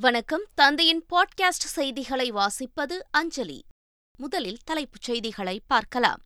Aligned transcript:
வணக்கம். 0.00 0.42
தந்தையின் 0.54 1.04
பாட்காஸ்ட் 1.10 1.66
செய்திகளை 1.66 2.32
வாசிப்பது 2.32 2.98
அஞ்சலி. 3.10 3.64
முதலில் 4.18 4.58
தலைப்புச் 4.64 5.02
செய்திகளை 5.02 5.60
பார்க்கலாம். 5.66 6.20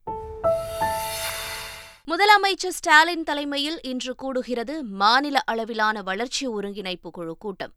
முதலமைச்சர் 2.06 2.68
ஸ்டாலின் 2.68 3.24
தலைமையில் 3.24 3.82
இன்று 3.82 4.14
கூடுகிறது 4.22 4.82
மாநில 4.82 5.40
அளவிலான 5.40 6.02
வளர்ச்சி 6.02 6.46
ஒருங்கிணைப்பு 6.46 7.10
குழு 7.10 7.36
கூட்டம். 7.38 7.72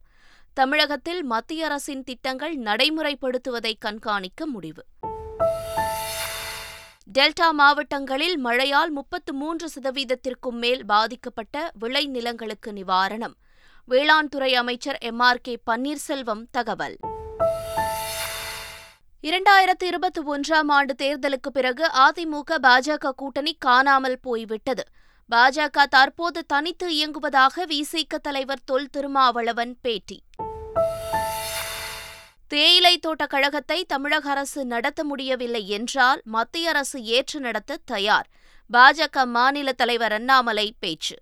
தமிழகத்தில் 0.54 1.22
மத்திய 1.22 1.64
அரசின் 1.64 2.04
திட்டங்கள் 2.04 2.56
நடைமுறைப்படுத்துவதை 2.56 3.72
கண்காணிக்க 3.78 4.46
முடிவு. 4.46 4.84
டெல்டா 7.18 7.50
மாவட்டங்களில் 7.52 8.38
மழையால் 8.38 8.90
முப்பத்து 8.90 9.34
மூன்று 9.34 9.70
சதவீதத்திற்கும் 9.80 10.50
மேல் 10.50 10.86
பாதிக்கப்பட்ட 10.86 11.72
விளைநிலங்களுக்கு 11.80 12.72
நிவாரணம். 12.72 13.36
வேளாண் 13.88 14.28
துறை 14.28 14.54
அமைச்சர் 14.54 14.98
எம் 14.98 15.18
ஆர் 15.18 15.40
கே 15.40 15.58
பன்னீர்செல்வம் 15.70 16.44
தகவல். 16.50 16.96
இரண்டாயிரத்து 19.22 19.84
இருபத்தி 19.84 20.20
ஒன்றாம் 20.20 20.68
ஆண்டு 20.68 20.94
தேர்தலுக்கு 21.02 21.50
பிறகு 21.52 21.86
அதிமுக 21.86 22.54
பாஜக 22.62 23.10
கூட்டணி 23.10 23.56
காணாமல் 23.58 24.18
போய்விட்டது. 24.20 24.82
பாஜக 25.30 25.84
தற்போது 25.90 26.46
தனித்து 26.46 26.90
இயங்குவதாக 26.90 27.66
விசிக 27.66 28.14
தலைவர் 28.22 28.64
தொல் 28.64 28.88
திருமாவளவன் 28.90 29.76
பேட்டி. 29.82 30.22
தேயிலை 32.48 32.98
தோட்ட 32.98 33.26
கழகத்தை 33.26 33.84
தமிழக 33.84 34.30
அரசு 34.30 34.64
நடத்த 34.64 35.04
முடியவில்லை 35.04 35.68
என்றால் 35.68 36.20
மத்திய 36.24 36.68
அரசு 36.68 37.02
ஏற்று 37.02 37.40
நடத்த 37.40 37.78
தயார். 37.84 38.28
பாஜக 38.72 39.26
மாநில 39.26 39.72
தலைவர் 39.72 40.12
அண்ணாமலை 40.12 40.74
பேச்சு. 40.80 41.16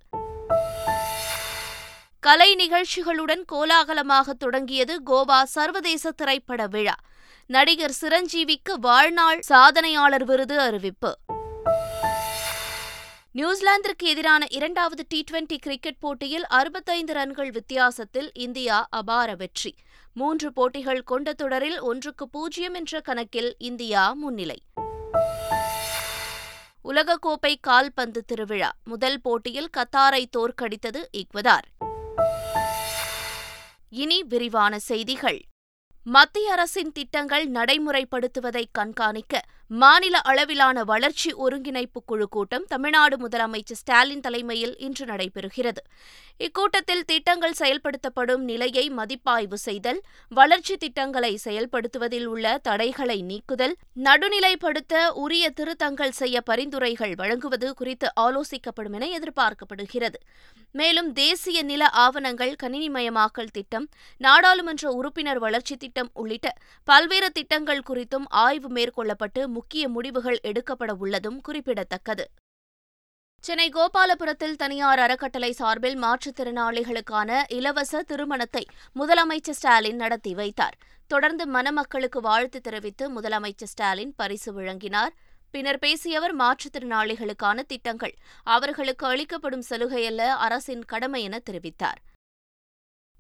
கலை 2.27 2.55
நிகழ்ச்சிகளுடன் 2.55 3.45
கோலாகலமாக 3.52 4.33
தொடங்கியது 4.33 5.02
கோவா 5.06 5.42
சர்வதேச 5.42 6.10
திரைப்பட 6.10 6.66
விழா. 6.66 6.95
நடிகர் 7.47 7.95
சிரஞ்சீவிக்கு 8.00 8.72
வாழ்நாள் 8.80 9.41
சாதனையாளர் 9.48 10.25
விருது 10.25 10.61
அறிவிப்பு. 10.61 11.19
நியூசிலாந்திற்கு 13.34 14.05
எதிரான 14.05 14.47
இரண்டாவது 14.48 15.05
டி 15.08 15.25
டுவெண்டி 15.30 15.56
கிரிக்கெட் 15.56 15.98
போட்டியில் 15.98 16.47
அறுபத்தைந்து 16.47 17.12
ரன்கள் 17.12 17.50
வித்தியாசத்தில் 17.50 18.30
இந்தியா 18.34 18.86
அபார 18.91 19.34
வெற்றி. 19.34 19.75
மூன்று 20.14 20.52
போட்டிகள் 20.52 21.02
கொண்ட 21.02 21.33
தொடரில் 21.33 21.80
ஒன்றுக்கு 21.80 22.28
பூஜ்ஜியம் 22.28 22.75
என்ற 22.75 23.00
கணக்கில் 23.00 23.55
இந்தியா 23.58 24.12
முன்னிலை. 24.12 24.62
உலகக்கோப்பை 26.84 27.55
கால்பந்து 27.61 28.25
திருவிழா. 28.25 28.72
முதல் 28.84 29.20
போட்டியில் 29.20 29.69
கத்தாரை 29.77 30.25
தோற்கடித்தது 30.36 31.02
ஈக்வதார். 31.17 31.69
இனி 33.97 34.19
விரிவான 34.25 34.78
செய்திகள். 34.78 35.41
மத்திய 36.06 36.53
அரசின் 36.53 36.92
திட்டங்கள் 36.92 37.45
நடைமுறைப்படுத்துவதை 37.50 38.64
கண்காணிக்க 38.73 39.42
மாநில 39.70 40.19
அளவிலான 40.20 40.84
வளர்ச்சி 40.84 41.33
ஒருங்கிணைப்பு 41.33 42.03
குழு 42.05 42.29
கூட்டம் 42.29 42.65
தமிழ்நாடு 42.65 43.17
முதலமைச்சர் 43.17 43.81
ஸ்டாலின் 43.81 44.20
தலைமையில் 44.20 44.77
இன்று 44.79 45.05
நடைபெறுகிறது. 45.07 45.81
இக்கூட்டத்தில் 46.39 47.05
திட்டங்கள் 47.07 47.57
செயல்படுத்தப்படும் 47.59 48.37
நிலையை 48.37 48.91
மதிப்பாய்வு 48.91 49.59
செய்தல் 49.59 50.01
வளர்ச்சி 50.29 50.77
திட்டங்களை 50.77 51.39
செயல்படுத்துவதில் 51.45 52.25
உள்ள 52.25 52.59
தடைகளை 52.59 53.23
நீக்குதல் 53.23 53.75
நடுநிலைப்படுத்த 54.03 55.07
உரிய 55.07 55.51
திருத்தங்கள் 55.51 56.11
செய்ய 56.11 56.41
பரிந்துரைகள் 56.41 57.15
வழங்குவது 57.15 57.75
குறித்து 57.75 58.12
ஆலோசிக்கப்படும் 58.20 58.92
என 58.92 59.09
எதிர்பார்க்கப்படுகிறது. 59.19 60.20
மேலும் 60.70 61.12
தேசிய 61.12 61.62
நில 61.62 61.89
ஆவணங்கள் 61.89 62.55
கணினிமயமாக்கல் 62.62 63.53
திட்டம் 63.53 63.89
நாடாளுமன்ற 64.19 64.91
உறுப்பினர் 64.91 65.39
வளர்ச்சி 65.39 65.77
திட்டம் 65.77 66.11
உள்ளிட்ட 66.15 66.55
பல்வேறு 66.85 67.31
திட்டங்கள் 67.31 67.83
குறித்தும் 67.91 68.25
ஆய்வு 68.29 68.69
மேற்கொள்ளப்பட்டு 68.69 69.47
முக்கிய 69.58 69.84
முடிவுகள் 69.88 70.41
எடுக்கப்பட 70.42 70.92
உள்ளதும் 70.94 71.38
குறிப்பிடத்தக்கது. 71.41 72.27
சென்னை 73.45 73.68
கோபாலபுரத்தில் 73.68 74.58
தனியார் 74.62 74.98
அறக்கட்டளை 74.98 75.52
சார்பில் 75.52 75.98
மாற்றுத்திறனாளிகளுக்கான 76.02 77.40
இலவச 77.48 78.02
திருமணத்தை 78.02 78.64
முதலமைச்சர் 79.01 79.58
ஸ்டாலின் 79.58 80.01
நடத்தி 80.02 80.33
வைத்தார். 80.34 80.77
தொடர்ந்து 81.06 81.46
மணமக்களுக்கு 81.46 82.20
வாழ்த்து 82.20 82.61
தெரிவித்து 82.61 83.05
முதலமைச்சர் 83.20 83.73
ஸ்டாலின் 83.73 84.14
பரிசு 84.17 84.51
வழங்கினார். 84.52 85.12
பின்னர் 85.51 85.79
பேசியவர் 85.79 86.36
மாற்றுத்திறனாளிகளுக்கான 86.36 87.58
திட்டங்கள். 87.67 88.14
அவர்களுக்கு 88.55 89.06
அளிக்கப்படும் 89.06 89.67
சலுகையல்ல 89.70 90.23
அரசின் 90.46 90.84
கடமை 90.92 91.23
என 91.23 91.39
தெரிவித்தார். 91.50 92.00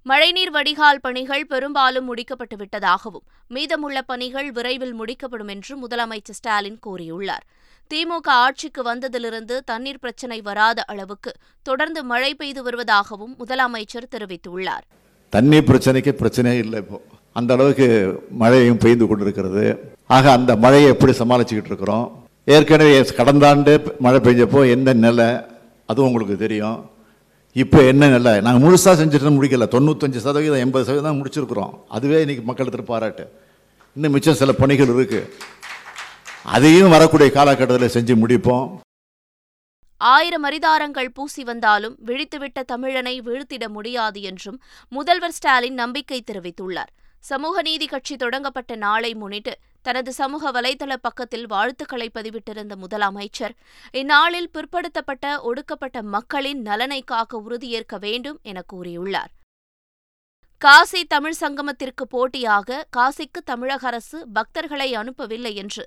மழைநீர் 0.06 0.50
வடிகால் 0.50 1.00
பணிகள் 1.00 1.46
பெரும்பாலும் 1.46 2.14
முடிக்கப்பட்டுவிட்டதாகவும் 2.14 3.24
மீதமுள்ள 3.48 4.02
பணிகள் 4.02 4.52
விரைவில் 4.52 5.00
முடிக்கப்படும் 5.00 5.48
என்று 5.48 5.86
முதலமைச்சர் 5.86 6.36
ஸ்டாலின் 6.38 6.78
கூறியுள்ளார். 6.86 7.44
திமுக 7.90 8.26
ஆட்சிக்கு 8.26 8.94
வந்ததிலிருந்து 8.94 9.58
தண்ணீர் 9.64 9.98
பிரச்சினை 9.98 10.40
வராத 10.40 10.82
அளவுக்கு 10.82 11.32
தொடர்ந்து 11.62 12.04
மழை 12.04 12.34
பெய்து 12.34 12.70
வருவதாகவும் 12.70 13.34
முதலமைச்சர் 13.38 14.10
தெரிவித்துள்ளார். 14.16 14.84
தண்ணீர் 15.28 15.64
பிரச்சனைக்கு 15.64 16.12
பிரச்சனையே 16.22 16.58
இல்லை 16.58 16.78
இப்போ. 16.78 17.00
அந்த 17.32 17.54
அளவுக்கு 17.54 18.22
மழையும் 18.30 18.78
பெய்து 18.78 19.06
கொண்டிருக்கிறது. 19.06 19.94
ஆக 20.06 20.32
அந்த 20.32 20.56
மழையை 20.56 20.90
எப்படி 20.90 21.12
சமாளிச்சுக்கிட்டு 21.12 21.64
இருக்கிறோம்? 21.64 22.26
ஏற்கனவே 22.44 23.02
கடந்த 23.02 23.48
ஆண்டு 23.48 23.96
மழை 23.98 24.20
பெஞ்சப்போ 24.20 24.70
எந்த 24.70 24.92
நிலை? 24.92 25.26
அதுவும் 25.86 26.10
உங்களுக்கு 26.10 26.36
தெரியும். 26.36 26.92
இப்போ 27.62 27.78
என்ன 27.88 28.04
நிலை 28.12 28.30
நாங்கள் 28.44 28.62
முழுசாக 28.64 28.94
செஞ்சுட்டு 29.00 29.30
முடிக்கல. 29.34 29.66
தொண்ணூத்தஞ்சு 29.74 30.20
சதவீதம் 30.24 30.62
எண்பது 30.64 30.84
சதவீதம் 30.86 31.18
முடிச்சிருக்கிறோம். 31.18 31.74
அதுவே 31.96 32.16
இன்றைக்கி 32.24 32.42
மக்கள் 32.48 32.88
பாராட்டு 32.88 33.24
இன்னும் 33.96 34.14
மிச்சம் 34.14 34.38
சில 34.40 34.52
பணிகள் 34.60 34.90
இருக்குது 34.94 35.28
அதையும் 36.54 36.94
வரக்கூடிய 36.94 37.28
காலகட்டத்தில் 37.36 37.94
செஞ்சு 37.96 38.14
முடிப்போம். 38.22 38.66
ஆயிரம் 40.00 40.46
அரிதாரங்கள் 40.48 41.12
பூசி 41.18 41.44
வந்தாலும் 41.50 41.94
விழித்துவிட்ட 42.08 42.62
தமிழனை 42.72 43.14
வீழ்த்திட 43.28 43.68
முடியாது 43.76 44.20
என்றும் 44.30 44.58
முதல்வர் 44.96 45.36
ஸ்டாலின் 45.38 45.78
நம்பிக்கை 45.82 46.20
தெரிவித்துள்ளார். 46.30 46.92
சமூக 47.30 47.62
நீதி 47.68 47.86
கட்சி 47.86 48.16
தொடங்கப்பட்ட 48.16 48.74
நாளை 48.86 49.14
முன்னிட்டு 49.14 49.54
தனது 49.86 50.10
சமூக 50.18 50.50
வலைதள 50.56 50.92
பக்கத்தில் 51.06 51.46
வாழ்த்துக்களை 51.46 52.08
பதிவிட்டிருந்த 52.14 52.74
முதலமைச்சர் 52.82 53.54
இந்நாளில் 54.00 54.50
பிற்படுத்தப்பட்ட 54.54 55.24
ஒடுக்கப்பட்ட 55.42 56.02
மக்களின் 56.14 56.60
நலனை 56.68 57.00
காக்க 57.12 57.42
உறுதியேற்க 57.46 57.96
வேண்டும் 58.06 58.38
என 58.42 58.62
கூறியுள்ளார். 58.72 59.32
காசி 60.62 61.00
தமிழ் 61.04 61.36
சங்கமத்திற்கு 61.40 62.04
போட்டியாக 62.14 62.78
காசிக்கு 62.96 63.40
தமிழக 63.44 63.86
அரசு 63.86 64.18
பக்தர்களை 64.36 64.88
அனுப்பவில்லை 65.00 65.52
என்று 65.62 65.84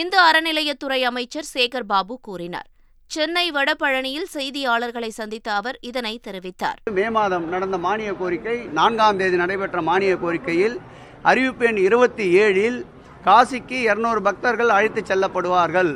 இந்து 0.00 0.18
அறநிலையத்துறை 0.24 1.00
அமைச்சர் 1.10 1.48
சேகர் 1.54 1.88
பாபு 1.92 2.16
கூறினார். 2.28 2.68
சென்னை 3.10 3.46
வடபழனியில் 3.56 4.28
செய்தியாளர்களை 4.34 5.10
சந்தித்த 5.18 5.48
அவர் 5.52 5.76
இதனை 5.90 6.14
தெரிவித்தார். 6.26 6.78
மே 6.98 7.06
மாதம் 7.10 7.48
நடந்த 7.48 7.76
மானிய 7.86 8.12
கோரிக்கை 8.12 8.56
நான்காம் 8.78 9.20
தேதி 9.22 9.36
நடைபெற்ற 9.36 9.78
மானிய 9.82 10.14
கோரிக்கையில் 10.16 10.76
அறிவிப்பு 11.30 11.64
எண் 11.66 11.80
இருபத்தி 11.86 12.26
ஏழில் 12.42 12.78
காசிக்கு 13.26 13.78
இருநூறு 13.90 14.20
பக்தர்கள் 14.22 14.68
அழைத்துச் 14.68 15.10
செல்லப்படுவார்கள். 15.10 15.90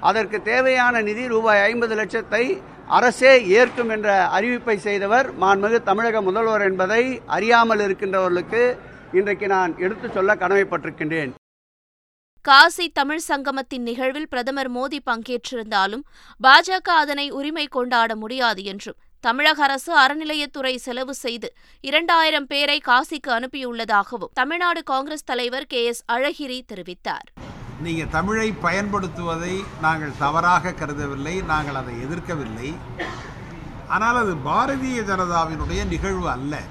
அதற்கு 0.00 0.38
தேவையான 0.42 1.00
நிதி 1.08 1.24
ரூபாய் 1.26 1.60
ஐம்பது 1.60 1.94
லட்சத்தை 2.00 2.42
அரசே 2.98 3.32
ஏற்கும் 3.46 3.88
என்ற 3.88 4.08
அறிவிப்பை 4.36 4.76
செய்தவர் 4.76 5.26
மாண்புமிகு 5.40 5.80
தமிழக 5.82 6.22
முதல்வர் 6.22 6.64
என்பதை 6.68 7.02
அறியாமல் 7.26 7.82
இருக்கின்றவர்களுக்கு 7.86 8.62
இன்றைக்கு 9.12 9.46
நான் 9.46 9.72
எடுத்துச் 9.78 10.12
சொல்ல 10.12 10.34
கடமைப்பட்டிருக்கின்றேன். 10.34 11.32
காசி 12.42 12.86
தமிழ் 12.88 13.22
சங்கமத்தின் 13.28 13.82
நிகழ்வில் 13.82 14.28
பிரதமர் 14.28 14.70
மோடி 14.72 14.98
பங்கேற்றிருந்தாலும் 15.10 16.04
பாஜக 16.40 16.88
அதனை 17.02 17.30
உரிமை 17.30 17.66
கொண்டாட 17.66 18.16
முடியாது 18.16 18.62
என்றும் 18.64 18.98
தமிழக 19.26 19.62
அரசு 19.62 19.92
அறநிலையத்துறை 20.00 20.72
செலவு 20.76 21.14
செய்து 21.14 21.48
இரண்டாயிரம் 21.80 22.46
பேரை 22.46 22.76
காசிக்கு 22.88 23.30
அனுப்பியுள்ளதாகவும் 23.36 24.32
தமிழ்நாடு 24.32 24.82
காங்கிரஸ் 24.90 25.24
தலைவர் 25.24 25.66
கே 25.72 25.80
எஸ் 25.84 26.02
அழகிரி 26.12 26.58
தெரிவித்தார். 26.72 27.26
நீங்க 27.82 28.04
தமிழை 28.04 28.48
பயன்படுத்துவதை 28.62 29.54
நாங்கள் 29.80 30.18
தவறாக 30.18 30.74
கருதவில்லை 30.80 31.34
நாங்கள் 31.52 31.74
அதை 31.74 31.94
எதிர்க்கவில்லை. 32.04 32.70
ஆனால் 33.88 34.18
அது 34.22 34.34
பாரதிய 34.48 35.02
ஜனதாவினுடைய 35.10 35.86
நிகழ்வு 35.94 36.28
அல்ல. 36.36 36.62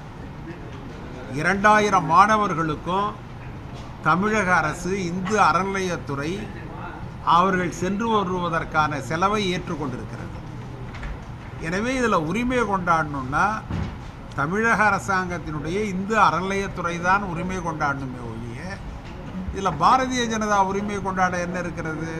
இரண்டாயிரம் 1.40 2.08
மாணவர்களுக்கும் 2.14 3.08
தமிழக 4.02 4.48
அரசு 4.56 4.92
இந்து 5.04 5.38
அறநிலையத்துறை 5.48 6.32
அவர்கள் 7.38 7.78
சென்று 7.82 8.08
வருவதற்கான 8.08 9.00
செலவை 9.10 9.42
ஏற்றுக்கொண்டிருக்கிறது. 9.54 10.27
எனவே 11.62 11.94
இதில் 11.94 12.24
உரிமை 12.24 12.58
கொண்டாடணும்னா 12.58 13.46
தமிழக 14.34 14.82
அரசாங்கத்தினுடைய 14.90 15.78
இந்து 15.84 16.16
அறநிலையத்துறை 16.18 17.00
தான் 17.00 17.22
உரிமை 17.22 17.56
கொண்டாடணுமே 17.56 18.20
ஒழிய 18.30 18.60
இதில் 19.52 19.78
பாரதிய 19.78 20.24
ஜனதா 20.24 20.66
உரிமை 20.66 21.02
கொண்டாட 21.02 21.38
என்ன 21.38 21.58
இருக்கிறது? 21.58 22.10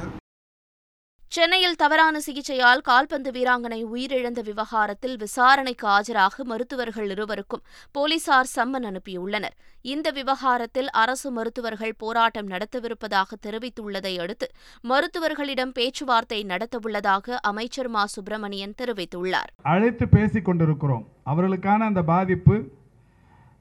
சென்னையில் 1.28 1.76
தவறான 1.76 2.20
சிகிச்சையால் 2.20 2.80
கால்பந்து 2.80 3.30
வீராங்கனை 3.30 3.84
உயிரிழந்த 3.94 4.42
விவகாரத்தில் 4.44 5.16
விசாரணைக்கு 5.16 5.88
ஆஜராக 5.88 6.42
மருத்துவர்கள் 6.42 7.10
இருவருக்கும் 7.10 7.62
போலீசார் 7.92 8.46
சம்மன் 8.56 8.86
அனுப்பியுள்ளனர். 8.90 9.56
இந்த 9.82 10.10
விவகாரத்தில் 10.10 10.90
அரசு 10.90 11.30
மருத்துவர்கள் 11.30 11.94
போராட்டம் 11.98 12.48
நடத்தவிருப்பதாக 12.48 13.36
தெரிவித்துள்ளதை 13.46 14.20
அடுத்து 14.20 14.50
மருத்துவர்களிடம் 14.80 15.72
பேச்சுவார்த்தை 15.72 16.44
நடத்தவுள்ளதாக 16.44 17.36
அமைச்சர் 17.40 17.88
மா. 17.88 18.06
சுப்பிரமணியன் 18.06 18.74
தெரிவித்துள்ளார். 18.82 19.52
அழைத்து 19.62 20.08
பேசிக் 20.08 20.44
கொண்டிருக்கிறோம். 20.44 21.08
அவர்களுக்கான 21.26 21.78
அந்த 21.78 22.02
பாதிப்பு 22.02 22.56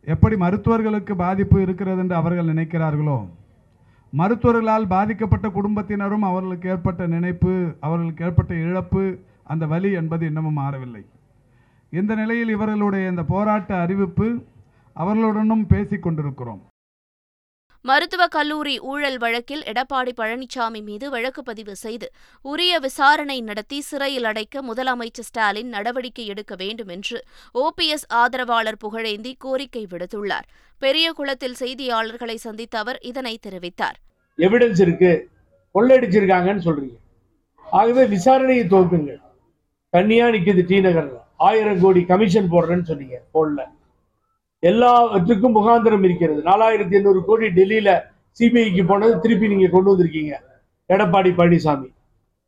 எப்படி 0.01 0.35
மருத்துவர்களுக்கு 0.35 1.15
பாதிப்பு 1.15 1.61
இருக்கிறது 1.61 1.97
என்று 1.97 2.15
அவர்கள் 2.15 2.45
நினைக்கிறார்களோ? 2.45 3.17
மருத்துவர்களால் 4.13 4.87
பாதிக்கப்பட்ட 4.87 5.49
குடும்பத்தினரும் 5.49 6.21
அவர்களுக்கு 6.21 6.69
ஏற்பட்ட 6.69 7.07
நினைப்பு 7.07 7.75
அவர்களுக்கு 7.79 8.25
ஏற்பட்ட 8.25 8.53
இழப்பு 8.55 9.19
அந்த 9.43 9.65
வலி 9.65 9.91
என்பது 9.91 10.25
இன்னமும் 10.25 10.59
மாறவில்லை. 10.61 11.05
இந்த 11.89 12.15
நிலையில் 12.15 12.49
இவர்களுடைய 12.49 13.09
இந்த 13.09 13.23
போராட்ட 13.23 13.81
அறிவிப்பு 13.81 14.45
அவர்களுடனும் 14.95 15.65
பேசிக் 15.67 16.03
கொண்டிருக்கிறோம் 16.03 16.61
மருத்துவக் 17.87 18.31
கல்லூரி 18.31 18.79
ஊழல் 18.79 19.17
வழக்கில் 19.17 19.61
எடப்பாடி 19.61 20.11
பழனிசாமி 20.17 20.83
மீது 20.83 21.09
வழக்கு 21.09 21.43
பதிவு 21.43 21.75
செய்து 21.75 22.11
உரிய 22.41 22.79
விசாரணை 22.79 23.41
நடத்தி 23.41 23.81
சிறையில் 23.81 24.23
அடைக்க 24.23 24.61
முதலமைச்சர் 24.61 25.27
ஸ்டாலின் 25.27 25.67
நடவடிக்கை 25.67 26.25
எடுக்க 26.27 26.55
வேண்டும் 26.55 26.87
என்று 26.87 27.23
ஓபிஎஸ் 27.53 28.05
ஆதரவாளர் 28.07 28.77
புகழேந்தி 28.85 29.33
கோரிக்கை 29.37 29.87
விடுத்துள்ளார். 29.91 30.47
பெரிய 30.79 31.11
குளத்தில் 31.11 31.55
செய்தியாளர்களை 31.59 32.35
சந்தித்த 32.35 32.77
அவர் 32.79 32.99
இதனை 33.01 33.39
தெரிவித்தார். 33.47 33.97
எவிடன்ஸ் 34.37 34.81
இருக்கு 34.81 35.29
கொள்ளையடிச்சிருக்காங்கன்னு 35.75 36.65
சொல்றீங்க. 36.67 36.97
ஆகவே 37.71 38.03
விசாரணையை 38.17 38.65
துவக்குங்கள். 38.67 39.21
தனியா 39.89 40.27
நிக்குது 40.27 40.65
டி 40.67 40.79
நகர்ல. 40.79 41.17
ஆயிரம் 41.37 41.81
கோடி 41.81 42.05
கமிஷன் 42.05 42.51
போடுறேன்னு 42.51 42.89
சொன்னீங்க 42.91 43.21
போடல. 43.33 43.75
எல்லாவற்றுக்கும் 44.59 45.55
முகாந்திரம் 45.55 46.03
இருக்கிறது. 46.03 46.41
நாலாயிரத்தி 46.41 46.91
எண்ணூறு 46.91 47.25
கோடி 47.25 47.47
டெல்லியில 47.47 47.89
சிபிஐக்கு 48.39 48.87
போனது 48.87 49.19
திருப்பி 49.19 49.47
நீங்க 49.47 49.67
கொண்டு 49.67 49.89
வந்திருக்கீங்க. 49.91 50.33
எடப்பாடி 50.89 51.31
பழனிசாமி. 51.39 51.89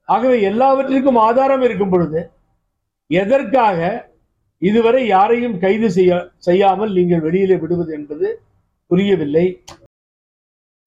ஆகவே 0.05 0.41
எல்லாவற்றிற்கும் 0.41 1.15
ஆதாரம் 1.15 1.61
இருக்கும் 1.61 1.89
பொழுது 1.89 2.31
எதற்காக 3.07 4.07
இதுவரை 4.57 5.07
யாரையும் 5.07 5.59
கைது 5.59 5.91
செய்ய 5.91 6.31
செய்யாமல் 6.37 6.91
நீங்கள் 6.93 7.19
வெளியிலே 7.19 7.55
விடுவது 7.55 7.93
என்பது 7.93 8.41
புரியவில்லை. 8.87 9.63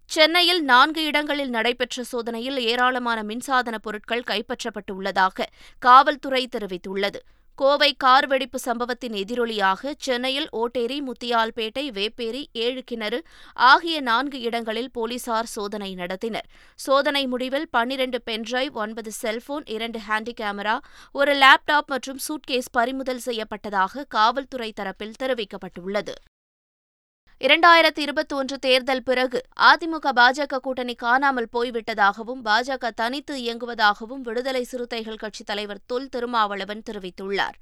சென்னையில் 0.04 0.64
நான்கு 0.64 1.04
இடங்களில் 1.04 1.50
நடைபெற்ற 1.50 2.02
சோதனையில் 2.02 2.58
ஏராளமான 2.60 3.22
மின்சாதன 3.22 3.78
பொருட்கள் 3.82 4.24
கைப்பற்றப்பட்டுள்ளதாக 4.30 5.46
காவல்துறை 5.78 6.48
தெரிவித்துள்ளது. 6.56 7.20
கோவை 7.54 7.94
கார் 7.96 8.26
வெடிப்பு 8.26 8.58
சம்பவத்தின் 8.58 9.12
எதிரொலியாக 9.12 9.92
சென்னையில் 9.98 10.48
ஓட்டேரி 10.52 10.96
முத்தியால்பேட்டை 11.08 11.84
வேப்பேரி 11.98 12.42
ஏழு 12.52 12.82
கிணறு 12.84 13.18
ஆகிய 13.54 14.00
நான்கு 14.00 14.40
இடங்களில் 14.40 14.90
போலீசார் 14.90 15.46
சோதனை 15.46 15.94
நடத்தினர். 15.94 16.48
சோதனை 16.74 17.26
முடிவில் 17.26 17.68
பன்னிரண்டு 17.70 18.20
பென்டிரைவ் 18.26 18.72
ஒன்பது 18.72 19.12
செல்போன் 19.12 19.66
இரண்டு 19.66 20.00
ஹேண்டி 20.08 20.34
கேமரா 20.40 20.78
ஒரு 21.12 21.34
லேப்டாப் 21.34 21.86
மற்றும் 21.86 22.18
சூட்கேஸ் 22.28 22.72
பறிமுதல் 22.72 23.24
செய்யப்பட்டதாக 23.26 24.04
காவல்துறை 24.08 24.72
தரப்பில் 24.80 25.18
தெரிவிக்கப்பட்டுள்ளது. 25.22 26.14
இரண்டாயிரத்தி 27.44 27.98
இருபத்தி 27.98 28.34
ஒன்று 28.34 28.58
தேர்தல் 28.58 29.02
பிறகு 29.02 29.38
அதிமுக 29.68 30.10
பாஜக 30.18 30.58
கூட்டணி 30.60 30.94
காணாமல் 30.94 31.48
போய்விட்டதாகவும் 31.52 32.42
பாஜக 32.44 32.90
தனித்து 32.94 33.34
இயங்குவதாகவும் 33.36 34.20
விடுதலை 34.22 34.62
சிறுத்தைகள் 34.64 35.16
கட்சித் 35.16 35.46
தலைவர் 35.46 35.80
தொல் 35.86 36.08
திருமாவளவன் 36.08 36.82
தெரிவித்துள்ளார். 36.90 37.56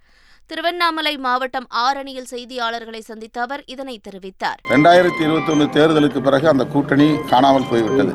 திருவண்ணாமலை 0.47 1.19
மாவட்டம் 1.19 1.69
ஆரணியில் 1.85 2.29
செய்தியாளர்களை 2.31 2.99
சந்தித்த 2.99 3.41
அவர் 3.41 3.63
இதனை 3.67 4.01
தெரிவித்தார். 4.09 4.61
இரண்டாயிரத்தி 4.69 5.23
இருபத்தி 5.27 5.53
ஒன்று 5.53 5.69
தேர்தலுக்கு 5.79 6.23
பிறகு 6.23 6.49
அந்த 6.49 6.65
கூட்டணி 6.65 7.09
காணாமல் 7.33 7.69
போய்விட்டது. 7.71 8.15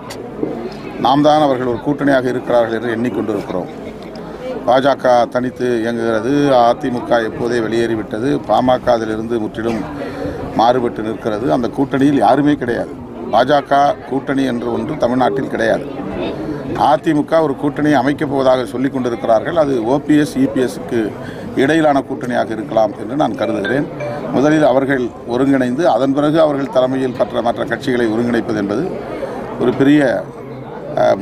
நாம் 1.00 1.22
தான் 1.22 1.42
அவர்கள் 1.42 1.68
ஒரு 1.68 1.82
கூட்டணியாக 1.88 2.30
இருக்கிறார்கள் 2.36 2.78
என்று 2.78 2.94
எண்ணிக்கொண்டிருக்கிறோம் 2.98 3.72
பாஜக 4.68 5.06
தனித்து 5.34 5.68
இயங்குகிறது. 5.82 6.32
அதிமுக 6.60 7.10
எப்போதே 7.30 7.58
வெளியேறிவிட்டது. 7.66 8.30
பாமக 8.50 8.86
அதிலிருந்து 8.96 9.36
முற்றிலும் 9.44 9.82
மாறுபட்டு 10.60 11.02
நிற்கிறது. 11.08 11.48
அந்த 11.56 11.68
கூட்டணியில் 11.78 12.24
யாருமே 12.26 12.54
கிடையாது. 12.62 12.94
பாஜக 13.34 13.82
கூட்டணி 14.10 14.44
என்று 14.52 14.68
ஒன்று 14.76 14.94
தமிழ்நாட்டில் 15.04 15.54
கிடையாது. 15.54 15.86
அதிமுக 16.92 17.34
ஒரு 17.46 17.54
கூட்டணியை 17.64 17.96
அமைக்கப் 18.02 18.32
போவதாக 18.32 18.66
சொல்லிக் 18.72 18.94
கொண்டிருக்கிறார்கள். 18.94 19.58
அது 19.64 19.74
ஓபிஎஸ் 19.96 20.34
இபிஎஸ்க்கு 20.46 21.00
இடையிலான 21.64 21.98
கூட்டணியாக 22.10 22.50
இருக்கலாம் 22.58 22.94
என்று 23.02 23.16
நான் 23.22 23.38
கருதுகிறேன். 23.42 23.88
முதலில் 24.36 24.66
அவர்கள் 24.72 25.04
ஒருங்கிணைந்து 25.34 25.84
அதன் 25.96 26.16
பிறகு 26.18 26.38
அவர்கள் 26.46 26.74
தலைமையில் 26.78 27.16
மற்ற 27.20 27.42
மற்ற 27.48 27.64
கட்சிகளை 27.72 28.08
ஒருங்கிணைப்பது 28.16 28.60
என்பது 28.64 28.84
ஒரு 29.62 29.72
பெரிய 29.80 30.02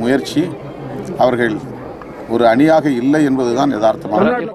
முயற்சி. 0.02 0.42
அவர்கள் 1.24 1.54
ஒரு 2.28 2.46
அணியாக 2.46 2.90
இல்லை 2.90 3.24
என்பதுதான் 3.24 3.70
யதார்த்தமான 3.70 4.52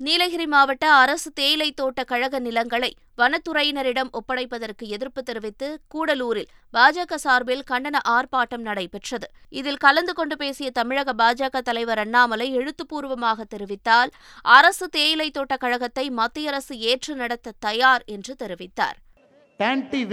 நீலகிரி 0.00 0.46
மாவட்ட 0.46 0.92
அரசு 0.92 1.32
தேயிலை 1.32 1.72
தோட்ட 1.72 2.04
கழக 2.04 2.38
நிலங்களை 2.38 2.96
வனத்துறையினரிடம் 3.18 4.10
ஒப்படைப்பதற்கு 4.18 4.86
எதிர்ப்பு 4.86 5.22
தெரிவித்து 5.22 5.80
கூடலூரில் 5.94 6.48
பாஜக 6.72 7.14
சார்பில் 7.14 7.62
கண்டன 7.70 7.96
ஆர்ப்பாட்டம் 8.08 8.64
நடைபெற்றது. 8.68 9.26
இதில் 9.48 9.76
கலந்து 9.76 10.12
கொண்டு 10.12 10.36
பேசிய 10.36 10.70
தமிழக 10.70 11.12
பாஜக 11.12 11.60
தலைவர் 11.60 11.98
அண்ணாமலை 11.98 12.52
எழுத்துப்பூர்வமாக 12.52 13.44
தெரிவித்தால் 13.54 14.10
அரசு 14.42 14.88
தேயிலை 14.88 15.30
தோட்ட 15.30 15.56
கழகத்தை 15.56 16.10
மத்திய 16.10 16.50
அரசு 16.50 16.78
ஏற்று 16.78 17.14
நடத்த 17.14 17.54
தயார் 17.58 18.02
என்று 18.06 18.34
தெரிவித்தார். 18.42 18.96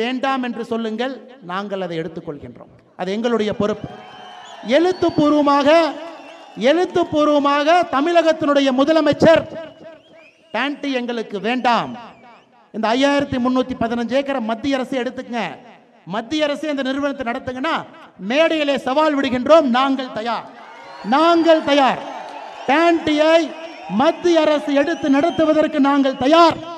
வேண்டாம் 0.01 0.43
என்று 0.43 0.65
சொல்லுங்கள் 0.65 1.37
நாங்கள் 1.41 1.81
அதை 1.81 1.97
எடுத்துக்கொள்கின்றோம். 1.97 2.71
அது 2.95 3.11
எங்களுடைய 3.11 3.53
பொறுப்பு. 3.53 3.89
எழுத்துப்பூர்வமாக 4.65 5.69
எழுத்துப்பூர்வமாக 6.57 7.87
தமிழகத்தினுடைய 7.91 8.69
முதலமைச்சர் 8.77 9.43
டேண்டி 10.53 10.91
எங்களுக்கு 10.91 11.39
வேண்டாம். 11.39 11.97
இந்த 12.71 12.87
ஐயாயிரத்தி 12.87 13.35
முன்னூத்தி 13.35 13.73
பதினஞ்சு 13.79 14.11
ஏக்கரை 14.11 14.41
மத்திய 14.41 14.75
அரசு 14.75 15.03
எடுத்துக்கங்க. 15.03 15.41
மத்திய 16.05 16.43
அரசு 16.43 16.69
இந்த 16.69 16.83
நிறுவனத்தை 16.83 17.33
நடத்துங்கன்னா 17.33 17.85
மேடையிலே 18.17 18.77
சவால் 18.77 19.19
விடுகின்றோம். 19.19 19.61
நாங்கள் 19.61 20.13
தயார். 20.13 20.45
நாங்கள் 21.03 21.63
தயார். 21.63 21.99
டேண்டியை 22.67 23.51
மத்திய 23.89 24.41
அரசு 24.41 24.73
எடுத்து 24.73 25.09
நடத்துவதற்கு 25.09 25.79
நாங்கள் 25.79 26.17
தயார். 26.17 26.70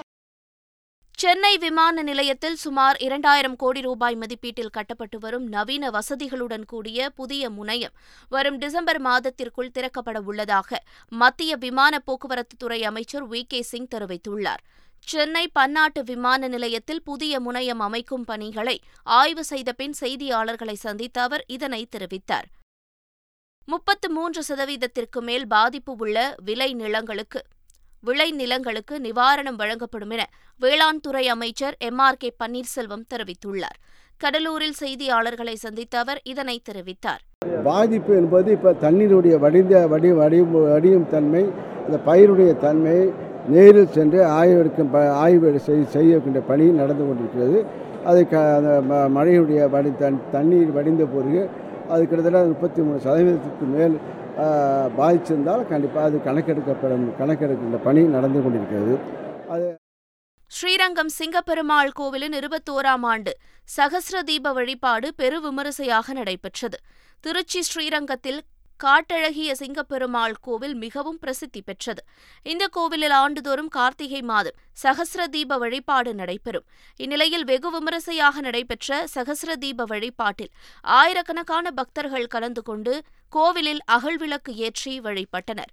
சென்னை 1.23 1.57
விமான 1.57 2.01
நிலையத்தில் 2.01 2.55
சுமார் 2.55 2.97
இரண்டாயிரம் 2.97 3.55
கோடி 3.55 3.81
ரூபாய் 3.81 4.15
மதிப்பீட்டில் 4.15 4.71
கட்டப்பட்டு 4.71 5.17
வரும் 5.19 5.45
நவீன 5.47 5.89
வசதிகளுடன் 5.89 6.65
கூடிய 6.65 7.09
புதிய 7.09 7.49
முனையம் 7.49 7.93
வரும் 8.29 8.57
டிசம்பர் 8.57 8.99
மாதத்திற்குள் 9.01 9.71
திறக்கப்பட 9.73 10.21
உள்ளதாக 10.23 10.81
மத்திய 11.07 11.55
விமான 11.55 11.99
போக்குவரத்து 11.99 12.57
துறை 12.57 12.83
அமைச்சர் 12.83 13.29
வி 13.29 13.41
கே 13.47 13.61
சிங் 13.61 13.87
தெரிவித்துள்ளார். 13.95 14.63
சென்னை 15.07 15.45
பன்னாட்டு 15.47 16.03
விமான 16.03 16.47
நிலையத்தில் 16.47 17.03
புதிய 17.03 17.39
முனையம் 17.39 17.79
அமைக்கும் 17.79 18.23
பணிகளை 18.23 18.81
ஆய்வு 19.03 19.43
செய்த 19.43 19.71
பின் 19.71 19.95
செய்தியாளர்களை 20.01 20.73
சந்தித்த 20.73 21.21
அவர் 21.21 21.45
இதனை 21.47 21.87
தெரிவித்தார். 21.95 22.47
முப்பத்து 23.65 24.09
மூன்று 24.09 24.43
சதவீதத்திற்கு 24.49 25.21
மேல் 25.21 25.47
பாதிப்பு 25.47 25.95
உள்ள 25.97 26.35
விளை 26.43 26.73
நிலங்களுக்கு 26.73 27.41
விளை 28.05 28.31
நிலங்களுக்கு 28.31 28.99
நிவாரணம் 28.99 29.55
வழங்கப்படும் 29.55 30.09
என 30.09 30.29
வேளாண் 30.59 30.99
துறை 30.99 31.27
அமைச்சர் 31.27 31.75
எம் 31.79 31.97
ஆர் 31.97 32.17
கே 32.17 32.33
பன்னீர்செல்வம் 32.43 33.05
தெரிவித்துள்ளார். 33.15 33.77
கடலூரில் 34.17 34.73
செய்தியாளர்களை 34.79 35.53
சந்தித்த 35.53 35.99
அவர் 35.99 36.21
இதனை 36.23 36.61
தெரிவித்தார். 36.71 37.61
பாதிப்பு 37.63 38.15
என்பது 38.15 38.51
இப்போ 38.51 38.73
தண்ணீருடைய 38.73 39.37
வடிந்த 39.37 39.87
வடி 39.87 40.11
வடியும் 40.11 40.71
வடியும் 40.71 41.09
தன்மை 41.09 41.43
இந்த 41.87 41.99
பயிருடைய 42.05 42.57
தன்மை 42.57 43.11
நேரில் 43.47 43.87
சென்று 43.87 44.25
ஆய்வெடுக்கும் 44.25 44.91
ப 44.91 45.11
ஆய்வு 45.11 45.59
செய் 45.59 45.85
செய்யக்கூடிய 45.85 46.39
பணி 46.47 46.67
நடந்து 46.67 47.07
கொண்டிருக்கிறது. 47.07 47.65
அது 48.05 48.27
க 48.27 48.55
அந்த 48.55 48.81
ம- 48.89 49.09
மழையுடைய 49.17 49.69
வடி 49.69 49.91
தன் 49.95 50.21
தண்ணீர் 50.31 50.71
வடிந்த 50.71 51.05
பிறகு 51.05 51.49
அது 51.89 52.07
கிட்டத்தட்ட 52.07 52.47
முப்பத்தி 52.47 52.81
மூணு 52.81 52.99
சதவீதத்துக்கு 53.03 53.67
மேல் 53.77 53.97
பாதிச்சிருந்தால் 54.99 55.67
கண்டிப்பாக 55.67 56.07
அது 56.09 56.17
கணக்கெடுக்கப்படும். 56.17 57.05
கணக்கெடுக்கின்ற 57.19 57.79
பணி 57.83 58.03
நடந்து 58.03 58.41
கொண்டிருக்கிறது. 58.41 58.95
அது 59.49 59.67
ஸ்ரீரங்கம் 60.47 61.09
சிங்கப்பெருமாள் 61.19 61.91
கோவிலின் 61.93 62.33
இருபத்தோராம் 62.33 63.05
ஆண்டு 63.11 63.31
சகசிர 63.77 64.17
தீப 64.25 64.53
வழிபாடு 64.53 65.13
பெரு 65.15 65.41
விமரிசையாக 65.41 66.13
நடைபெற்றது. 66.13 66.77
திருச்சி 67.21 67.61
ஸ்ரீரங்கத்தில் 67.61 68.41
காட்டழகிய 68.79 69.51
சிங்கப்பெருமாள் 69.59 70.33
கோவில் 70.41 70.75
மிகவும் 70.75 71.19
பிரசித்தி 71.19 71.61
பெற்றது. 71.61 72.01
இந்த 72.43 72.67
கோவிலில் 72.67 73.15
ஆண்டுதோறும் 73.23 73.67
கார்த்திகை 73.67 74.21
மாதம் 74.21 74.57
சகஸ்ர 74.83 75.27
தீப 75.27 75.57
வழிபாடு 75.57 76.13
நடைபெறும். 76.13 76.65
இந்நிலையில் 76.99 77.43
வெகு 77.43 77.71
விமரிசையாக 77.71 78.41
நடைபெற்ற 78.41 79.07
சகஸ்ர 79.15 79.55
தீப 79.55 79.85
வழிபாட்டில் 79.85 80.51
ஆயிரக்கணக்கான 80.83 81.71
பக்தர்கள் 81.71 82.27
கலந்து 82.27 82.61
கொண்டு 82.61 82.95
கோவிலில் 83.29 83.81
அகழ்விளக்கு 83.91 84.53
ஏற்றி 84.67 84.99
வழிபட்டனர். 84.99 85.71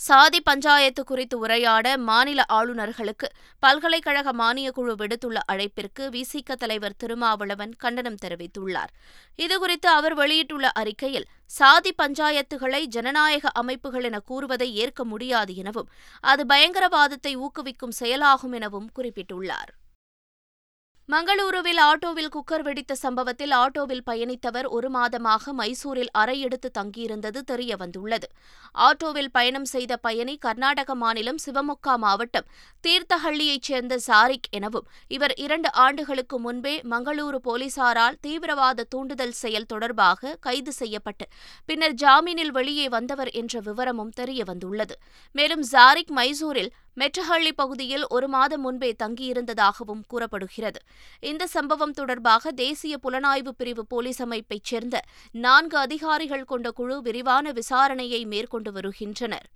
சாதி 0.00 0.40
பஞ்சாயத்து 0.40 1.04
குறித்து 1.04 1.38
உரையாட 1.38 1.96
மாநில 1.96 2.44
ஆளுநர்களுக்கு 2.48 3.28
பல்கலைக்கழக 3.58 4.32
மானியக் 4.32 4.74
குழு 4.74 4.94
விடுத்துள்ள 4.94 5.38
அழைப்பிற்கு 5.52 6.04
விசிக 6.10 6.54
தலைவர் 6.54 6.96
திருமாவளவன் 6.96 7.72
கண்டனம் 7.76 8.18
தெரிவித்துள்ளார். 8.24 8.92
இதுகுறித்து 9.38 9.86
அவர் 9.86 10.14
வெளியிட்டுள்ள 10.14 10.70
அறிக்கையில் 10.70 11.26
சாதி 11.46 11.94
பஞ்சாயத்துகளை 12.02 12.84
ஜனநாயக 12.84 13.48
அமைப்புகள் 13.48 14.02
என 14.02 14.18
கூறுவதை 14.18 14.74
ஏற்க 14.74 15.04
முடியாது 15.04 15.54
எனவும் 15.56 15.90
அது 16.20 16.44
பயங்கரவாதத்தை 16.44 17.36
ஊக்குவிக்கும் 17.36 17.98
செயலாகும் 18.02 18.52
எனவும் 18.52 18.90
குறிப்பிட்டுள்ளார். 18.96 19.72
மங்களூருவில் 21.08 21.80
ஆட்டோவில் 21.80 22.30
குக்கர் 22.34 22.62
வெடித்த 22.62 22.92
சம்பவத்தில் 22.94 23.52
ஆட்டோவில் 23.54 24.02
பயணித்தவர் 24.06 24.66
ஒரு 24.76 24.88
மாதமாக 24.90 25.52
மைசூரில் 25.58 26.10
அறை 26.12 26.40
எடுத்து 26.40 26.70
தங்கியிருந்தது 26.78 27.40
தெரியவந்துள்ளது. 27.50 28.26
ஆட்டோவில் 28.74 29.28
பயணம் 29.32 29.64
செய்த 29.64 29.96
பயணி 29.96 30.34
கர்நாடக 30.36 30.94
மாநிலம் 30.94 31.38
சிவமொக்கா 31.44 31.94
மாவட்டம் 31.96 32.48
தீர்த்தஹள்ளியைச் 32.86 33.68
சேர்ந்த 33.68 33.98
சாரிக் 34.06 34.48
எனவும் 34.50 34.88
இவர் 35.08 35.34
இரண்டு 35.34 35.70
ஆண்டுகளுக்கு 35.72 36.38
முன்பே 36.38 36.74
மங்களூரு 36.94 37.40
போலீசாரால் 37.44 38.18
தீவிரவாத 38.20 38.86
தூண்டுதல் 38.88 39.36
செயல் 39.42 39.66
தொடர்பாக 39.66 40.36
கைது 40.40 40.72
செய்யப்பட்டு 40.72 41.28
பின்னர் 41.66 41.96
ஜாமீனில் 42.02 42.52
வெளியே 42.58 42.88
வந்தவர் 42.88 43.30
என்ற 43.42 43.60
விவரமும் 43.60 44.12
தெரியவந்துள்ளது. 44.16 44.96
மேலும் 45.34 45.64
ஜாரிக் 45.74 46.12
மைசூரில் 46.18 46.72
மெட்டஹள்ளி 47.00 47.52
பகுதியில் 47.54 48.08
ஒரு 48.08 48.28
மாதம் 48.28 48.60
முன்பே 48.60 48.96
தங்கியிருந்ததாகவும் 49.02 50.00
கூறப்படுகிறது. 50.08 50.80
இந்த 51.20 51.46
சம்பவம் 51.46 51.92
தொடர்பாக 51.92 52.50
தேசிய 52.50 52.96
புலனாய்வு 53.02 53.48
பிரிவு 53.48 53.86
போலீஸ் 53.86 54.22
அமைப்பைச் 54.22 54.64
சேர்ந்த 54.64 55.02
நான்கு 55.30 55.78
அதிகாரிகள் 55.78 56.44
கொண்ட 56.44 56.70
குழு 56.70 57.02
விரிவான 57.02 57.52
விசாரணையை 57.52 58.26
மேற்கொண்டு 58.26 58.72
வருகின்றனர். 58.72 59.46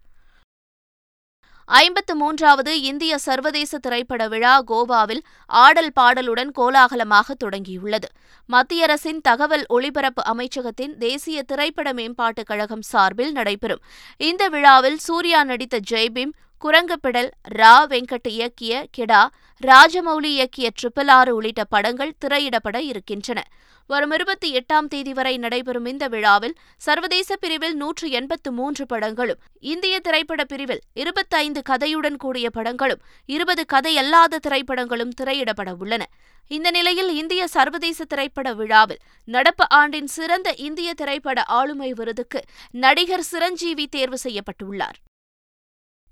ஐம்பத்து 1.64 2.16
மூன்றாவது 2.16 2.80
இந்திய 2.80 3.18
சர்வதேச 3.18 3.78
திரைப்பட 3.78 4.28
விழா 4.28 4.62
கோவாவில் 4.62 5.20
ஆடல் 5.46 5.92
பாடலுடன் 6.00 6.50
கோலாகலமாக 6.50 7.34
தொடங்கியுள்ளது. 7.44 8.08
மத்திய 8.46 8.82
அரசின் 8.82 9.20
தகவல் 9.20 9.64
ஒளிபரப்பு 9.68 10.22
அமைச்சகத்தின் 10.34 10.96
தேசிய 10.98 11.42
திரைப்பட 11.42 11.92
மேம்பாட்டுக் 11.92 12.46
கழகம் 12.46 12.82
சார்பில் 12.82 13.32
நடைபெறும். 13.32 13.82
இந்த 14.16 14.48
விழாவில் 14.48 14.98
சூர்யா 14.98 15.44
நடித்த 15.44 15.80
ஜெய்பீம் 15.90 16.32
குரங்குபிடல் 16.64 17.30
ரா. 17.58 17.74
வெங்கட் 17.92 18.28
இயக்கிய 18.28 18.72
கெடா 18.96 19.20
ராஜமௌலி 19.62 20.30
இயக்கிய 20.36 20.68
ட்ரிபிள் 20.78 21.10
ஆறு 21.10 21.34
உள்ளிட்ட 21.34 21.64
படங்கள் 21.64 22.12
திரையிடப்பட 22.24 22.78
இருக்கின்றன. 22.78 23.40
வரும் 23.86 24.10
இருபத்தி 24.10 24.48
எட்டாம் 24.58 24.88
தேதி 24.88 25.12
வரை 25.12 25.32
நடைபெறும் 25.38 25.84
இந்த 25.84 26.08
விழாவில் 26.08 26.54
சர்வதேச 26.76 27.36
பிரிவில் 27.36 27.74
நூற்று 27.74 28.10
எண்பத்து 28.10 28.52
மூன்று 28.52 28.86
படங்களும் 28.86 29.40
இந்திய 29.60 30.00
திரைப்பட 30.00 30.44
பிரிவில் 30.44 30.82
இருபத்தைந்து 30.94 31.62
கதையுடன் 31.70 32.16
கூடிய 32.16 32.50
படங்களும் 32.50 33.02
இருபது 33.26 33.64
கதையல்லாத 33.72 34.40
திரைப்படங்களும் 34.48 35.16
திரையிடப்பட 35.20 35.72
உள்ளன. 35.78 36.02
இந்த 36.48 36.70
நிலையில் 36.70 37.10
இந்திய 37.14 37.46
சர்வதேச 37.46 38.04
திரைப்பட 38.04 38.52
விழாவில் 38.52 39.04
நடப்பு 39.24 39.66
ஆண்டின் 39.68 40.06
சிறந்த 40.06 40.50
இந்திய 40.68 40.94
திரைப்பட 40.94 41.42
ஆளுமை 41.42 41.92
விருதுக்கு 41.92 42.42
நடிகர் 42.70 43.28
சிரஞ்சீவி 43.32 43.86
தேர்வு 43.86 44.18
செய்யப்பட்டுள்ளார். 44.24 44.98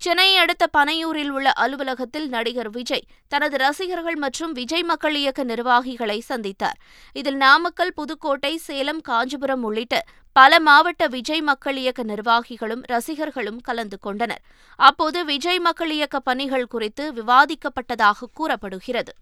சென்னையை 0.01 0.35
அடுத்த 0.35 0.65
பனையூரில் 0.77 1.29
உள்ள 1.29 1.51
அலுவலகத்தில் 1.51 2.27
நடிகர் 2.29 2.69
விஜய் 2.69 3.03
தனது 3.27 3.57
ரசிகர்கள் 3.57 4.15
மற்றும் 4.15 4.51
விஜய் 4.51 4.83
மக்கள் 4.83 5.15
இயக்க 5.15 5.43
நிர்வாகிகளை 5.43 6.23
சந்தித்தார். 6.29 6.77
இதில் 7.13 7.35
நாமக்கல் 7.35 7.93
புதுக்கோட்டை 7.95 8.57
சேலம் 8.57 9.01
காஞ்சிபுரம் 9.01 9.63
உள்ளிட்ட 9.63 10.03
பல 10.31 10.59
மாவட்ட 10.59 11.07
விஜய் 11.07 11.41
மக்கள் 11.41 11.75
இயக்க 11.75 12.03
நிர்வாகிகளும் 12.03 12.83
ரசிகர்களும் 12.85 13.61
கலந்து 13.61 13.99
கொண்டனர். 13.99 14.43
அப்போது 14.75 15.25
விஜய் 15.25 15.59
மக்கள் 15.59 15.89
இயக்க 15.89 16.19
பணிகள் 16.19 16.67
குறித்து 16.67 17.05
விவாதிக்கப்பட்டதாக 17.13 18.29
கூறப்படுகிறது. 18.33 19.13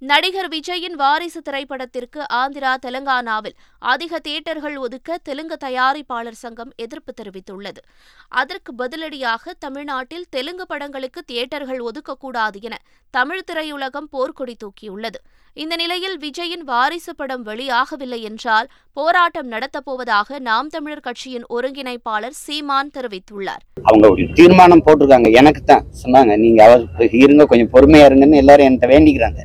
நடிகர் 0.00 0.48
விஜயின் 0.48 0.96
வாரிசு 0.96 1.40
திரைப்படத்திற்கு 1.42 2.20
ஆந்திரா 2.32 2.72
தெலங்கானாவில் 2.86 3.54
அதிக 3.78 4.18
தியேட்டர்கள் 4.18 4.76
ஒதுக்க 4.76 5.18
தெலுங்கு 5.22 5.56
தயாரிப்பாளர் 5.64 6.38
சங்கம் 6.42 6.70
எதிர்ப்பு 6.76 7.12
தெரிவித்துள்ளது. 7.20 7.80
அதற்கு 8.28 8.72
பதிலடியாக 8.78 9.54
தமிழ்நாட்டில் 9.58 10.24
தெலுங்கு 10.30 10.66
படங்களுக்கு 10.66 11.22
தியேட்டர்கள் 11.26 11.80
ஒதுக்கக்கூடாது 11.88 12.60
என 12.60 12.78
தமிழ் 13.10 13.42
திரையுலகம் 13.50 14.08
போர்க்கொடி 14.12 14.56
தூக்கியுள்ளது. 14.64 15.20
இந்த 15.54 15.76
நிலையில் 15.76 16.16
விஜயின் 16.18 16.64
வாரிசு 16.70 17.14
படம் 17.14 17.44
வெளியாகவில்லை 17.46 18.20
என்றால் 18.20 18.70
போராட்டம் 18.92 19.52
நடத்தப்போவதாக 19.52 20.38
நாம் 20.38 20.68
தமிழர் 20.68 21.06
கட்சியின் 21.10 21.46
ஒருங்கிணைப்பாளர் 21.56 22.40
சீமான் 22.44 22.94
தெரிவித்துள்ளார். 22.98 23.62
அவங்க 23.82 24.08
ஒரு 24.10 24.24
தீர்மானம் 24.34 24.86
போட்டிருக்காங்க. 24.86 25.30
எனக்கு 25.32 25.64
தான். 25.64 25.84
சொன்னாங்க 26.04 26.36
நீங்க 26.46 26.64
அவர் 26.64 27.14
இருங்க 27.24 27.44
கொஞ்சம் 27.44 27.72
பொறுமையா 27.76 28.08
இருங்கன்னு 28.10 28.42
எல்லாரும் 28.44 28.68
என்கிட்ட 28.68 28.88
வேண்டிக்கிறாங்க. 28.96 29.40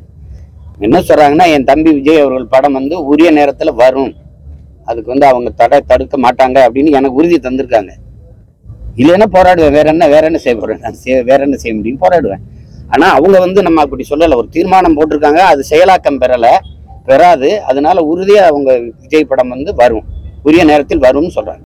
என்ன 0.79 0.99
சொல்றாங்கன்னா 0.99 1.47
என் 1.49 1.63
தம்பி 1.63 1.91
விஜய் 1.91 2.21
அவர்கள் 2.21 2.47
படம் 2.47 2.73
வந்து 2.73 3.05
உரிய 3.05 3.31
நேரத்தில் 3.31 3.73
வரும். 3.73 4.13
அதுக்கு 4.85 5.09
வந்து 5.11 5.25
அவங்க 5.25 5.49
தடை 5.49 5.81
தடுக்க 5.87 6.17
மாட்டாங்க 6.17 6.57
அப்படின்னு 6.65 6.91
எனக்கு 6.91 7.15
உறுதி 7.15 7.35
தந்திருக்காங்க. 7.35 7.91
இல்லைன்னா 8.97 9.27
போராடுவேன். 9.31 9.71
வேற 9.71 9.89
என்ன 9.89 10.07
வேற 10.07 10.25
என்ன 10.25 10.37
செய்ய 10.37 10.59
போறேன்? 10.59 10.79
நான் 10.79 11.23
வேற 11.23 11.43
என்ன 11.43 11.55
செய்ய 11.55 11.75
முடியும்? 11.75 11.99
போராடுவேன். 11.99 12.41
ஆனால் 12.87 13.09
அவங்க 13.09 13.39
வந்து 13.39 13.61
நம்ம 13.61 13.81
அப்படி 13.81 14.05
சொல்லலை. 14.09 14.35
ஒரு 14.35 14.49
தீர்மானம் 14.49 14.97
போட்டிருக்காங்க. 14.97 15.37
அது 15.37 15.63
செயலாக்கம் 15.69 16.21
பெறலை 16.23 16.57
பெறாது. 17.05 17.61
அதனால 17.61 18.01
உறுதியாக 18.01 18.47
அவங்க 18.47 18.79
விஜய் 18.79 19.25
படம் 19.25 19.49
வந்து 19.49 19.75
வரும். 19.75 20.03
உரிய 20.43 20.63
நேரத்தில் 20.63 20.99
வரும்னு 20.99 21.35
சொல்கிறாங்க 21.35 21.61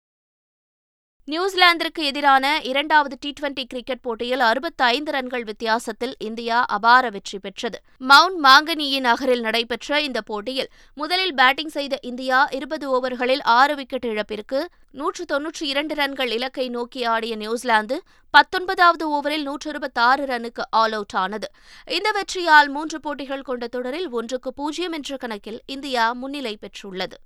நியூசிலாந்திற்கு 1.28 2.02
எதிரான 2.10 2.46
இரண்டாவது 2.70 3.16
டி 3.22 3.30
டுவெண்டி 3.38 3.64
கிரிக்கெட் 3.70 4.02
போட்டியில் 4.02 4.40
அறுபத்தைந்து 4.40 5.12
ரன்கள் 5.12 5.44
வித்தியாசத்தில் 5.44 6.14
இந்தியா 6.28 6.58
அபார 6.76 7.10
வெற்றி 7.16 7.38
பெற்றது. 7.40 7.78
மவுண்ட் 8.12 8.38
மாங்கனியி 8.46 9.00
நகரில் 9.08 9.42
நடைபெற்ற 9.42 10.02
இந்த 10.02 10.22
போட்டியில் 10.22 10.70
முதலில் 10.94 11.34
பேட்டிங் 11.34 11.74
செய்த 11.78 12.00
இந்தியா 12.10 12.40
இருபது 12.60 12.88
ஓவர்களில் 12.96 13.44
ஆறு 13.58 13.76
விக்கெட் 13.76 14.08
இழப்பிற்கு 14.12 14.62
நூற்று 14.92 15.26
தொன்னூற்றி 15.34 15.66
இரண்டு 15.74 15.96
ரன்கள் 15.96 16.32
இலக்கை 16.38 16.70
நோக்கி 16.70 17.04
ஆடிய 17.16 17.36
நியூசிலாந்து 17.36 17.98
பத்தொன்பதாவது 18.34 19.06
ஓவரில் 19.18 19.46
நூற்று 19.50 19.70
இருபத்தாறு 19.70 20.26
ரன்னுக்கு 20.26 20.66
ஆல் 20.70 20.92
அவுட் 20.92 21.20
ஆனது. 21.26 21.50
இந்த 21.98 22.12
வெற்றியால் 22.18 22.70
மூன்று 22.70 23.00
போட்டிகள் 23.00 23.48
கொண்ட 23.52 23.68
தொடரில் 23.68 24.10
ஒன்றுக்கு 24.10 24.52
பூஜ்ஜியம் 24.54 24.92
என்ற 24.92 25.18
கணக்கில் 25.18 25.62
இந்தியா 25.66 26.06
முன்னிலை 26.14 26.58
பெற்றுள்ளது. 26.62 27.18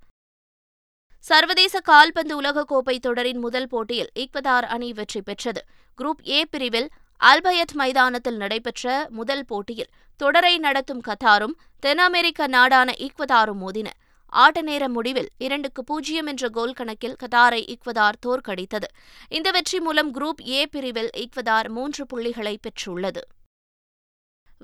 சர்வதேச 1.19 1.79
கால்பந்து 1.79 2.41
உலகக்கோப்பை 2.41 2.99
தொடரின் 2.99 3.38
முதல் 3.38 3.67
போட்டியில் 3.67 4.09
ஈக்வதார் 4.15 4.67
அணி 4.75 4.93
வெற்றி 4.93 5.21
பெற்றது. 5.21 5.61
குரூப் 5.97 6.21
ஏ 6.27 6.45
பிரிவில் 6.45 6.89
அல்பயட் 7.21 7.73
மைதானத்தில் 7.73 8.38
நடைபெற்ற 8.38 9.07
முதல் 9.09 9.45
போட்டியில் 9.45 9.89
தொடரை 10.17 10.57
நடத்தும் 10.57 11.01
கத்தாரும் 11.07 11.55
தென் 11.79 11.97
அமெரிக்க 11.97 12.47
நாடான 12.47 12.93
ஈக்வதாரும் 12.97 13.61
மோதின. 13.63 13.89
ஆட்ட 14.29 14.61
நேர 14.61 14.89
முடிவில் 14.89 15.29
இரண்டுக்கு 15.38 15.83
பூஜ்ஜியம் 15.83 16.25
என்ற 16.25 16.49
கோல் 16.49 16.73
கணக்கில் 16.73 17.15
கதாரை 17.23 17.61
ஈக்வதார் 17.73 18.19
தோற்கடித்தது. 18.25 18.89
இந்த 19.29 19.51
வெற்றி 19.51 19.79
மூலம் 19.79 20.13
குரூப் 20.13 20.41
ஏ 20.47 20.65
பிரிவில் 20.65 21.09
ஈக்வதார் 21.17 21.69
மூன்று 21.69 22.05
புள்ளிகளை 22.05 22.59
பெற்றுள்ளது. 22.65 23.23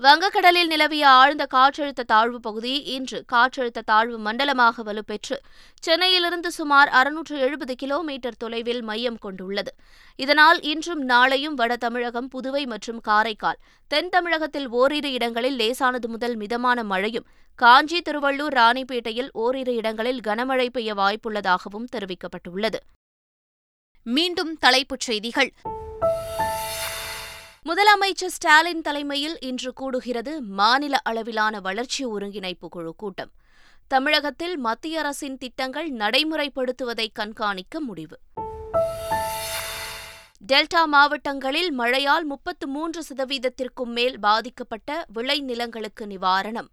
வங்கக்கடலில் 0.04 0.66
நிலவிய 0.66 1.08
ஆழ்ந்த 1.08 1.46
காற்றழுத்த 1.54 2.02
தாழ்வு 2.06 2.40
பகுதி 2.40 2.72
இன்று 2.94 3.24
காற்றழுத்த 3.32 3.84
தாழ்வு 3.84 4.18
மண்டலமாக 4.18 4.82
வலுப்பெற்று 4.82 5.36
சென்னையிலிருந்து 5.80 6.50
சுமார் 6.50 6.88
அறுநூற்று 6.88 7.38
எழுபது 7.38 7.74
கிலோமீட்டர் 7.74 8.36
தொலைவில் 8.36 8.82
மையம் 8.82 9.18
கொண்டுள்ளது. 9.18 9.74
இதனால் 10.16 10.60
இன்றும் 10.62 11.08
நாளையும் 11.08 11.54
வட 11.54 11.76
தமிழகம் 11.76 12.28
புதுவை 12.28 12.66
மற்றும் 12.66 13.00
காரைக்கால் 13.00 13.58
தென் 13.88 14.08
தமிழகத்தில் 14.08 14.68
ஓரிரு 14.68 15.12
இடங்களில் 15.12 15.56
லேசானது 15.56 16.08
முதல் 16.08 16.36
மிதமான 16.36 16.84
மழையும் 16.84 17.26
காஞ்சி 17.54 18.02
திருவள்ளூர் 18.10 18.56
ராணிப்பேட்டையில் 18.60 19.30
ஓரிரு 19.32 19.74
இடங்களில் 19.74 20.20
கனமழை 20.26 20.68
பெய்ய 20.68 20.94
வாய்ப்புள்ளதாகவும் 20.94 21.88
தெரிவிக்கப்பட்டுள்ளது. 21.96 22.80
மீண்டும் 24.02 24.58
தலைப்புச் 24.58 25.00
செய்திகள். 25.00 25.52
முதலமைச்சர் 27.66 28.34
ஸ்டாலின் 28.36 28.80
தலைமையில் 28.80 29.38
இன்று 29.40 29.72
கூடுகிறது 29.80 30.40
மாநில 30.40 30.98
அளவிலான 30.98 31.60
வளர்ச்சி 31.60 32.04
ஒருங்கிணைப்பு 32.04 32.68
குழு 32.68 32.94
கூட்டம். 32.96 33.30
தமிழகத்தில் 33.86 34.58
மத்திய 34.58 34.98
அரசின் 34.98 35.38
திட்டங்கள் 35.38 35.92
நடைமுறைப்படுத்துவதை 35.92 37.06
கண்காணிக்க 37.12 37.80
முடிவு. 37.80 38.18
டெல்டா 40.52 40.84
மாவட்டங்களில் 40.84 41.72
மழையால் 41.72 42.24
முப்பத்து 42.24 42.68
மூன்று 42.68 43.04
சதவீதத்திற்கும் 43.08 43.92
மேல் 43.94 44.18
பாதிக்கப்பட்ட 44.18 45.06
விளைநிலங்களுக்கு 45.14 46.06
நிவாரணம். 46.06 46.68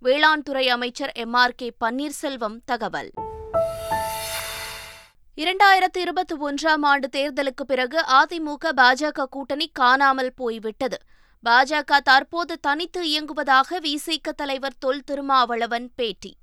வேளாண் 0.00 0.42
துறை 0.42 0.68
அமைச்சர் 0.68 1.12
எம் 1.12 1.32
ஆர் 1.32 1.54
கே 1.56 1.72
பன்னீர்செல்வம் 1.84 2.58
தகவல். 2.64 3.10
இரண்டாயிரத்து 5.36 5.98
இருபத்தி 5.98 6.34
ஒன்றாம் 6.34 6.82
ஆண்டு 6.82 7.08
தேர்தலுக்கு 7.12 7.62
பிறகு 7.66 8.04
அதிமுக 8.08 8.68
பாஜக 8.76 9.24
கூட்டணி 9.24 9.70
காணாமல் 9.72 10.34
போய்விட்டது. 10.34 10.98
பாஜக 11.44 11.96
தற்போது 11.96 12.60
தனித்து 12.60 13.02
இயங்குவதாக 13.04 13.80
விசிக 13.80 14.32
தலைவர் 14.36 14.78
தொல் 14.78 15.02
திருமாவளவன் 15.04 15.92
பேட்டி. 15.96 16.36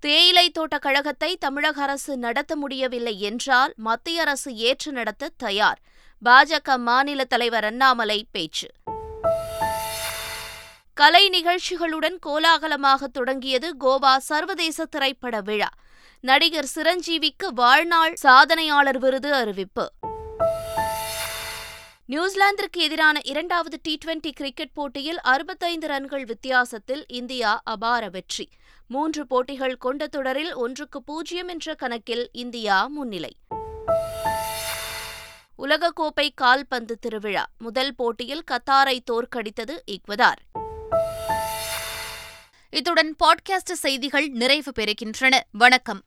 தேயிலை 0.00 0.50
தோட்ட 0.50 0.78
கழகத்தை 0.78 1.36
தமிழக 1.36 1.82
அரசு 1.82 2.16
நடத்த 2.16 2.56
முடியவில்லை 2.56 3.20
என்றால் 3.20 3.72
மத்திய 3.76 4.20
அரசு 4.20 4.54
ஏற்று 4.54 4.92
நடத்த 4.92 5.30
தயார். 5.36 5.80
பாஜக 6.24 6.78
மாநில 6.78 7.24
தலைவர் 7.24 7.64
அண்ணாமலை 7.64 8.26
பேச்சு. 8.32 8.68
கலை 10.94 11.28
நிகழ்ச்சிகளுடன் 11.28 12.18
கோலாகலமாக 12.26 13.06
தொடங்கியது 13.06 13.76
கோவா 13.80 14.16
சர்வதேச 14.16 14.84
திரைப்பட 14.84 15.40
விழா. 15.40 15.68
நடிகர் 16.24 16.66
சிரஞ்சீவிக்கு 16.74 17.46
வாழ்நாள் 17.54 18.16
சாதனையாளர் 18.22 18.96
விருது 18.96 19.34
அறிவிப்பு. 19.34 19.92
நியூசிலாந்திற்கு 22.08 22.76
எதிரான 22.76 23.20
இரண்டாவது 23.24 23.78
டி 23.82 23.98
டுவெண்டி 24.04 24.30
கிரிக்கெட் 24.32 24.72
போட்டியில் 24.72 25.20
அறுபத்தைந்து 25.20 25.86
ரன்கள் 25.86 26.24
வித்தியாசத்தில் 26.24 27.04
இந்தியா 27.08 27.60
அபார 27.64 28.08
வெற்றி. 28.08 28.48
மூன்று 28.88 29.26
போட்டிகள் 29.26 29.76
கொண்ட 29.76 30.06
தொடரில் 30.06 30.54
ஒன்றுக்கு 30.54 31.02
பூஜ்ஜியம் 31.02 31.48
என்ற 31.48 31.74
கணக்கில் 31.74 32.28
இந்தியா 32.32 32.86
முன்னிலை. 32.86 33.36
உலகக்கோப்பை 35.58 36.28
கால்பந்து 36.34 36.98
திருவிழா. 36.98 37.46
முதல் 37.58 37.94
போட்டியில் 37.94 38.44
கத்தாரை 38.50 38.98
தோற்கடித்தது 39.10 39.78
ஈக்வதார் 39.90 40.62
இத்துடன் 42.70 43.16
பாட்காஸ்ட் 43.24 43.72
செய்திகள் 43.72 44.28
நிறைவு 44.28 44.72
பெறுகின்றன. 44.78 45.40
வணக்கம். 45.50 46.02